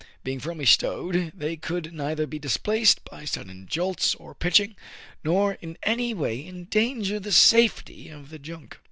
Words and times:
Being 0.23 0.39
firmly 0.39 0.65
stowed, 0.65 1.31
they 1.35 1.55
could 1.57 1.93
neither 1.93 2.25
be 2.25 2.39
displaced 2.39 3.05
by 3.05 3.23
sudden 3.23 3.67
jolts 3.67 4.15
or 4.15 4.33
pitching, 4.33 4.75
nor 5.23 5.59
in 5.61 5.77
any 5.83 6.11
way 6.15 6.43
endanger 6.43 7.19
the 7.19 7.31
safety 7.31 8.09
of 8.09 8.31
the 8.31 8.39
junk. 8.39 8.79